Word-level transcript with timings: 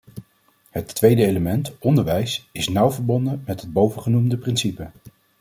Het 0.69 0.95
tweede 0.95 1.25
element, 1.25 1.77
onderwijs, 1.79 2.47
is 2.51 2.67
nauw 2.67 2.91
verbonden 2.91 3.43
met 3.45 3.61
het 3.61 3.73
bovengenoemde 3.73 4.37
principe. 4.37 4.89